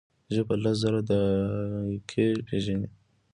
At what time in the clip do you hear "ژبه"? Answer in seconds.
0.35-0.55